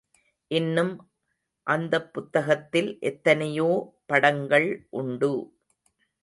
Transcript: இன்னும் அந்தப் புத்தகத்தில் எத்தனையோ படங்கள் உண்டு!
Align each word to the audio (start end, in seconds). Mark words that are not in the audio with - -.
இன்னும் 0.51 0.93
அந்தப் 1.67 2.13
புத்தகத்தில் 2.13 2.97
எத்தனையோ 3.01 3.69
படங்கள் 4.05 4.69
உண்டு! 4.93 5.33